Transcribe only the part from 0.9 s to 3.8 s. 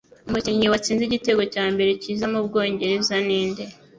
igitego cyambere cyiza mu Bwongereza ni nde?